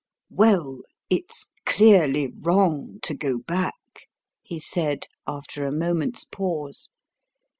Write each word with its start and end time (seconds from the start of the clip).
"Well, 0.31 0.79
it's 1.11 1.51
clearly 1.67 2.33
wrong 2.39 2.97
to 3.03 3.13
go 3.13 3.37
back," 3.37 4.07
he 4.41 4.59
said, 4.59 5.05
after 5.27 5.63
a 5.67 5.71
moment's 5.71 6.23
pause. 6.23 6.89